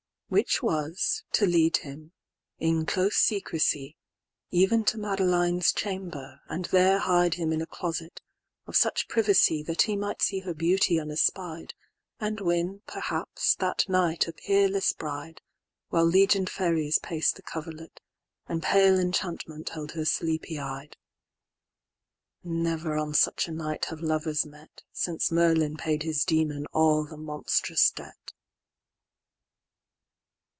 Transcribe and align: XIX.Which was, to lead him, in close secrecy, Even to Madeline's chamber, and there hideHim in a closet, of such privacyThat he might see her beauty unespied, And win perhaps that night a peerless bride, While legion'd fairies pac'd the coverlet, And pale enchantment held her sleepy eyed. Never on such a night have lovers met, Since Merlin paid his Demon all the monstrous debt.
XIX.Which 0.33 0.63
was, 0.63 1.23
to 1.33 1.45
lead 1.45 1.75
him, 1.79 2.13
in 2.57 2.85
close 2.85 3.17
secrecy, 3.17 3.97
Even 4.49 4.85
to 4.85 4.97
Madeline's 4.97 5.73
chamber, 5.73 6.39
and 6.47 6.63
there 6.67 7.01
hideHim 7.01 7.53
in 7.53 7.61
a 7.61 7.65
closet, 7.65 8.21
of 8.65 8.77
such 8.77 9.09
privacyThat 9.09 9.81
he 9.81 9.97
might 9.97 10.21
see 10.21 10.39
her 10.39 10.53
beauty 10.53 10.95
unespied, 10.97 11.73
And 12.21 12.39
win 12.39 12.81
perhaps 12.87 13.55
that 13.55 13.89
night 13.89 14.25
a 14.25 14.31
peerless 14.31 14.93
bride, 14.93 15.41
While 15.89 16.05
legion'd 16.05 16.49
fairies 16.49 16.97
pac'd 16.97 17.35
the 17.35 17.41
coverlet, 17.41 17.99
And 18.47 18.63
pale 18.63 18.97
enchantment 18.97 19.67
held 19.67 19.91
her 19.95 20.05
sleepy 20.05 20.57
eyed. 20.57 20.95
Never 22.41 22.95
on 22.95 23.13
such 23.13 23.49
a 23.49 23.51
night 23.51 23.87
have 23.89 23.99
lovers 23.99 24.45
met, 24.45 24.83
Since 24.93 25.29
Merlin 25.29 25.75
paid 25.75 26.03
his 26.03 26.23
Demon 26.23 26.67
all 26.71 27.03
the 27.05 27.17
monstrous 27.17 27.91
debt. 27.91 28.15